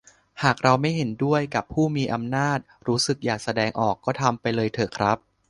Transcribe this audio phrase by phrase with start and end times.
[0.43, 5.17] หากเราไม่เห็นด้วยกับผู้มีอำนาจ รู้สึกอยากแสดงออกก็ทำไปเลยเถอะครับ